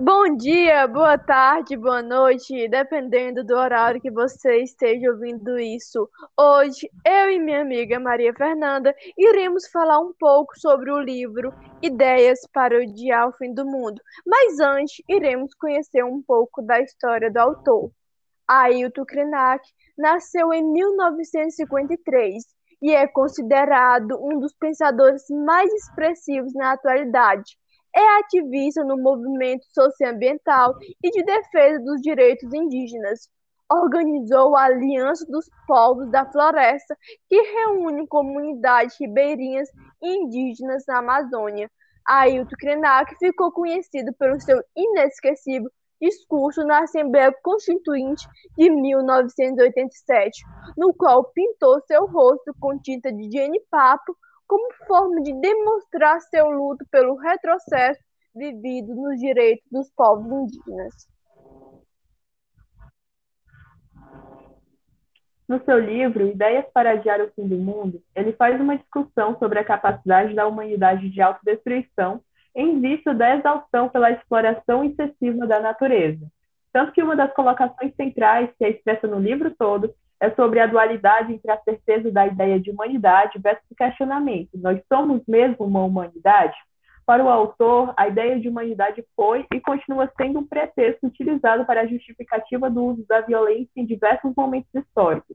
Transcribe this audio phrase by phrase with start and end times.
[0.00, 6.08] Bom dia, boa tarde, boa noite, dependendo do horário que você esteja ouvindo isso.
[6.38, 12.38] Hoje, eu e minha amiga Maria Fernanda iremos falar um pouco sobre o livro Ideias
[12.52, 14.00] para o Fim do Mundo.
[14.24, 17.90] Mas antes, iremos conhecer um pouco da história do autor.
[18.46, 19.68] Ailton Krenak
[19.98, 22.44] nasceu em 1953
[22.80, 27.58] e é considerado um dos pensadores mais expressivos na atualidade
[27.98, 33.28] é ativista no movimento socioambiental e de defesa dos direitos indígenas.
[33.70, 36.96] Organizou a Aliança dos Povos da Floresta,
[37.28, 39.68] que reúne comunidades ribeirinhas
[40.00, 41.68] e indígenas na Amazônia.
[42.06, 45.68] Ailton Krenak ficou conhecido pelo seu inesquecível
[46.00, 50.40] discurso na Assembleia Constituinte de 1987,
[50.76, 54.16] no qual pintou seu rosto com tinta de genipapo
[54.48, 58.00] como forma de demonstrar seu luto pelo retrocesso
[58.34, 61.06] vivido nos direitos dos povos indígenas.
[65.46, 69.58] No seu livro Ideias para Adiar o Fim do Mundo, ele faz uma discussão sobre
[69.58, 72.22] a capacidade da humanidade de autodestruição
[72.54, 76.26] em vista da exaustão pela exploração excessiva da natureza.
[76.72, 80.66] Tanto que uma das colocações centrais que é expressa no livro todo é sobre a
[80.66, 84.50] dualidade entre a certeza da ideia de humanidade versus o questionamento.
[84.54, 86.56] Nós somos mesmo uma humanidade?
[87.06, 91.82] Para o autor, a ideia de humanidade foi e continua sendo um pretexto utilizado para
[91.82, 95.34] a justificativa do uso da violência em diversos momentos históricos.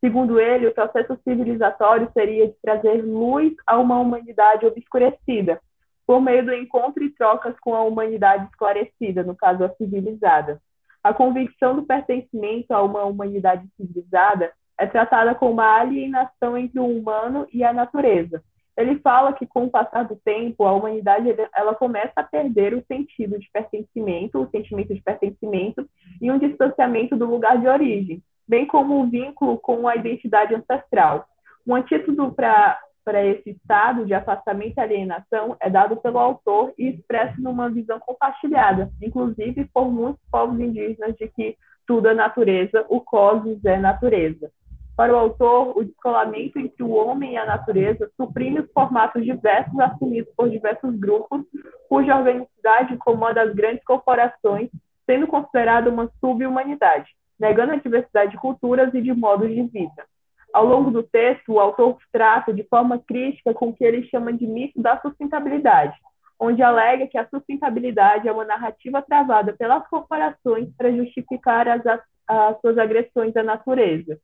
[0.00, 5.60] Segundo ele, o processo civilizatório seria de trazer luz a uma humanidade obscurecida,
[6.06, 10.60] por meio do encontro e trocas com a humanidade esclarecida, no caso a civilizada.
[11.08, 16.86] A convicção do pertencimento a uma humanidade civilizada é tratada como uma alienação entre o
[16.86, 18.42] humano e a natureza.
[18.76, 22.84] Ele fala que com o passar do tempo, a humanidade ela começa a perder o
[22.86, 25.88] sentido de pertencimento, o sentimento de pertencimento
[26.20, 31.26] e um distanciamento do lugar de origem, bem como o vínculo com a identidade ancestral.
[31.66, 36.90] Um antídoto para para esse estado de afastamento e alienação é dado pelo autor e
[36.90, 43.00] expresso numa visão compartilhada, inclusive por muitos povos indígenas, de que tudo é natureza, o
[43.00, 44.50] cosmos é natureza.
[44.94, 49.80] Para o autor, o descolamento entre o homem e a natureza suprime os formatos diversos
[49.80, 51.46] assumidos por diversos grupos,
[51.88, 54.68] cuja organicidade incomoda as grandes corporações,
[55.06, 57.08] sendo considerada uma sub-humanidade,
[57.40, 60.04] negando a diversidade de culturas e de modos de vida.
[60.52, 64.32] Ao longo do texto, o autor trata de forma crítica com o que ele chama
[64.32, 65.94] de mito da sustentabilidade,
[66.40, 71.82] onde alega que a sustentabilidade é uma narrativa travada pelas corporações para justificar as,
[72.26, 74.18] as suas agressões à natureza.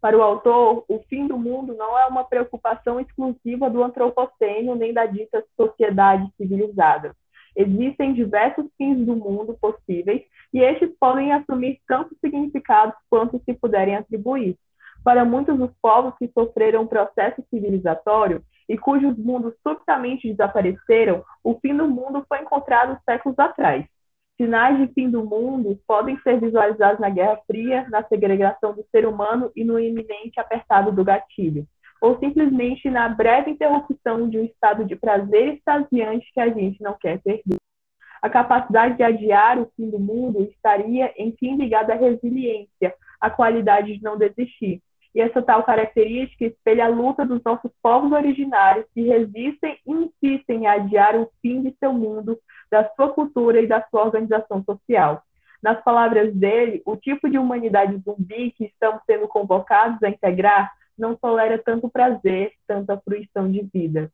[0.00, 4.94] Para o autor, o fim do mundo não é uma preocupação exclusiva do antropoceno nem
[4.94, 7.14] da dita sociedade civilizada.
[7.54, 10.22] Existem diversos fins do mundo possíveis
[10.54, 14.56] e estes podem assumir tantos significados quanto se puderem atribuir.
[15.10, 21.58] Para muitos dos povos que sofreram um processo civilizatório e cujos mundos subitamente desapareceram, o
[21.58, 23.84] fim do mundo foi encontrado séculos atrás.
[24.36, 29.04] Sinais de fim do mundo podem ser visualizados na Guerra Fria, na segregação do ser
[29.04, 31.66] humano e no iminente apertado do gatilho,
[32.00, 36.94] ou simplesmente na breve interrupção de um estado de prazer extasiante que a gente não
[36.94, 37.58] quer perder.
[38.22, 43.96] A capacidade de adiar o fim do mundo estaria, enfim, ligada à resiliência, à qualidade
[43.96, 44.80] de não desistir,
[45.14, 50.62] e essa tal característica espelha a luta dos nossos povos originários que resistem e insistem
[50.62, 52.38] em adiar o fim de seu mundo,
[52.70, 55.22] da sua cultura e da sua organização social.
[55.62, 61.14] Nas palavras dele, o tipo de humanidade zumbi que estamos sendo convocados a integrar não
[61.16, 64.10] tolera tanto prazer, tanta fruição de vida.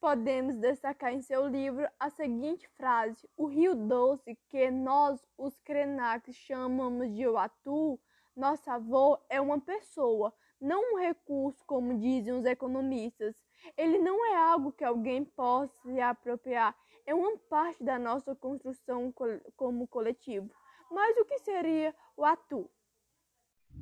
[0.00, 6.36] Podemos destacar em seu livro a seguinte frase: O rio doce que nós, os Krenaks,
[6.36, 7.98] chamamos de Uatu,
[8.36, 13.34] nosso avô é uma pessoa, não um recurso, como dizem os economistas.
[13.76, 19.12] Ele não é algo que alguém possa se apropriar, é uma parte da nossa construção
[19.56, 20.50] como coletivo.
[20.90, 22.70] Mas o que seria o atu?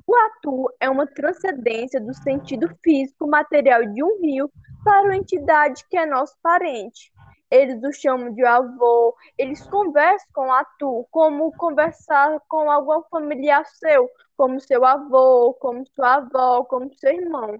[0.05, 4.51] O atu é uma transcendência do sentido físico material de um rio
[4.83, 7.13] para uma entidade que é nosso parente
[7.53, 13.63] eles o chamam de avô, eles conversam com a tu, como conversar com algum familiar
[13.67, 17.59] seu, como seu avô, como sua avó, como seu irmão.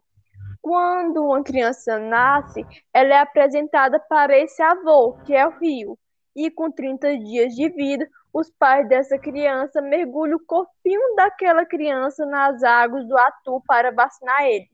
[0.61, 5.97] Quando uma criança nasce, ela é apresentada para esse avô, que é o rio,
[6.35, 12.25] e com 30 dias de vida, os pais dessa criança mergulham o corpinho daquela criança
[12.25, 14.67] nas águas do atu para vacinar ele.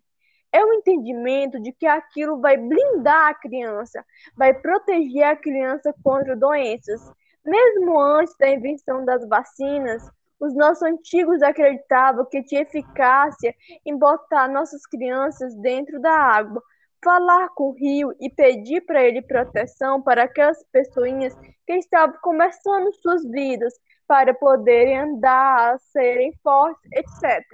[0.52, 4.04] é o entendimento de que aquilo vai blindar a criança,
[4.36, 7.02] vai proteger a criança contra doenças.
[7.45, 10.04] Mesmo antes da invenção das vacinas,
[10.40, 13.54] os nossos antigos acreditavam que tinha eficácia
[13.86, 16.62] em botar nossas crianças dentro da água,
[17.04, 22.94] falar com o rio e pedir para ele proteção para aquelas pessoinhas que estavam começando
[22.94, 23.74] suas vidas,
[24.08, 27.46] para poderem andar, serem fortes, etc.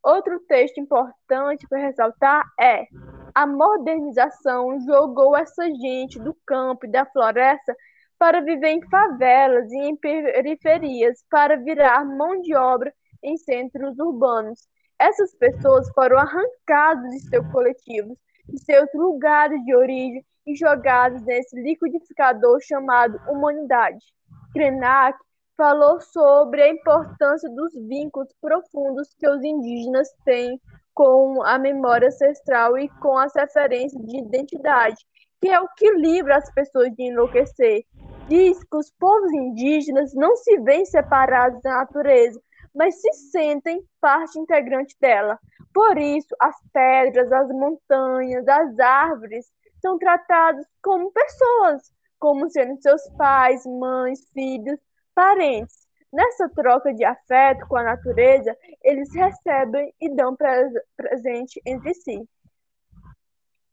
[0.00, 2.86] Outro texto importante para ressaltar é:
[3.34, 7.76] a modernização jogou essa gente do campo e da floresta
[8.18, 12.92] para viver em favelas e em periferias, para virar mão de obra
[13.22, 14.68] em centros urbanos.
[14.98, 18.18] Essas pessoas foram arrancadas de seus coletivos,
[18.48, 24.04] de seus lugares de origem e jogadas nesse liquidificador chamado humanidade.
[24.52, 25.18] Krenak
[25.56, 30.60] falou sobre a importância dos vínculos profundos que os indígenas têm
[30.94, 34.96] com a memória ancestral e com as referências de identidade,
[35.40, 37.84] que é o que livra as pessoas de enlouquecer,
[38.28, 42.40] diz que os povos indígenas não se veem separados da natureza,
[42.74, 45.38] mas se sentem parte integrante dela.
[45.72, 49.46] Por isso, as pedras, as montanhas, as árvores
[49.80, 54.78] são tratados como pessoas, como sendo seus pais, mães, filhos,
[55.14, 55.86] parentes.
[56.12, 60.36] Nessa troca de afeto com a natureza, eles recebem e dão
[60.96, 62.28] presente entre si.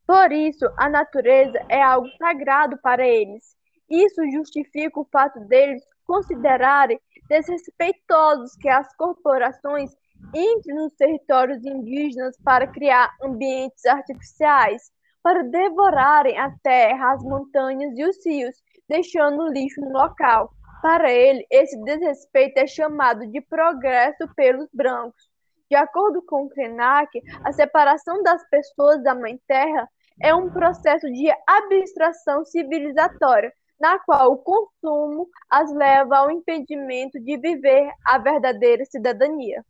[0.06, 3.55] Por isso, a natureza é algo sagrado para eles.
[3.88, 9.90] Isso justifica o fato deles considerarem desrespeitosos que as corporações
[10.34, 14.90] entrem nos territórios indígenas para criar ambientes artificiais,
[15.22, 18.56] para devorarem a terra, as montanhas e os rios,
[18.88, 20.50] deixando lixo no local.
[20.80, 25.28] Para ele, esse desrespeito é chamado de progresso pelos brancos.
[25.68, 29.88] De acordo com Krenak, a separação das pessoas da Mãe Terra
[30.22, 37.36] é um processo de abstração civilizatória, na qual o consumo as leva ao impedimento de
[37.36, 39.64] viver a verdadeira cidadania.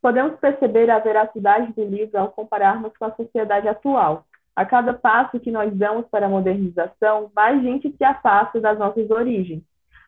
[0.00, 4.26] Podemos perceber a veracidade do livro ao compararmos com a sociedade atual.
[4.54, 9.10] A cada passo que nós damos para a modernização, mais gente se afasta das nossas
[9.10, 9.62] origens,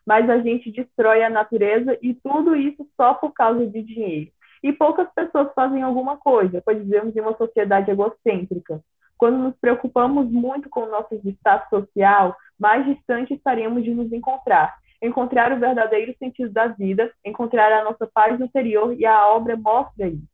[0.05, 4.31] mais a gente destrói a natureza e tudo isso só por causa de dinheiro.
[4.61, 8.83] E poucas pessoas fazem alguma coisa, pois vivemos em uma sociedade egocêntrica.
[9.17, 14.75] Quando nos preocupamos muito com o nosso status social, mais distante estaremos de nos encontrar.
[15.01, 20.07] Encontrar o verdadeiro sentido da vida, encontrar a nossa paz interior e a obra mostra
[20.07, 20.27] isso.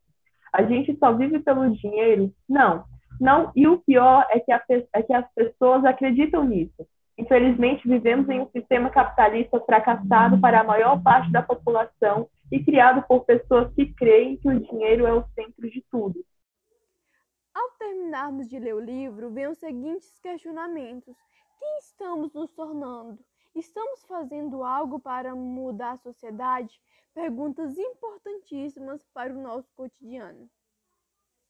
[0.53, 2.31] A gente só vive pelo dinheiro?
[2.47, 2.83] Não.
[3.19, 4.61] Não, e o pior é que, a,
[4.93, 6.87] é que as pessoas acreditam nisso.
[7.17, 13.03] Infelizmente, vivemos em um sistema capitalista fracassado para a maior parte da população e criado
[13.07, 16.15] por pessoas que creem que o dinheiro é o centro de tudo.
[17.53, 21.15] Ao terminarmos de ler o livro, vêm os seguintes questionamentos:
[21.59, 23.19] quem estamos nos tornando?
[23.53, 26.79] Estamos fazendo algo para mudar a sociedade?
[27.13, 30.47] Perguntas importantíssimas para o nosso cotidiano.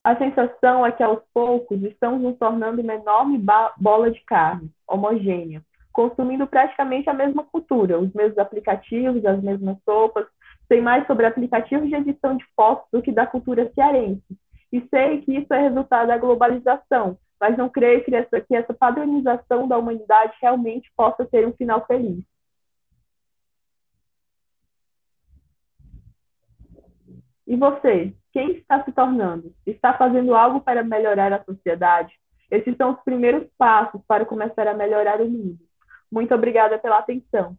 [0.02, 3.38] A sensação é que aos poucos estamos nos tornando uma enorme
[3.76, 10.26] bola de carne, homogênea, consumindo praticamente a mesma cultura, os mesmos aplicativos, as mesmas sopas.
[10.66, 14.36] Sei mais sobre aplicativos de edição de fotos do que da cultura cearense
[14.72, 18.72] e sei que isso é resultado da globalização, mas não creio que essa, que essa
[18.72, 22.24] padronização da humanidade realmente possa ter um final feliz.
[27.46, 29.54] E você, quem está se tornando?
[29.66, 32.14] Está fazendo algo para melhorar a sociedade?
[32.50, 35.58] Esses são os primeiros passos para começar a melhorar o mundo.
[36.10, 37.56] Muito obrigada pela atenção.